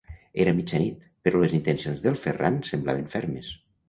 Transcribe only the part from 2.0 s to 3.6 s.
del Ferran semblaven fermes.